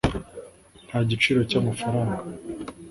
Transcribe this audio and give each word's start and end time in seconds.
nta 0.87 0.99
giciro 1.09 1.39
cy'amafaranga. 1.49 2.19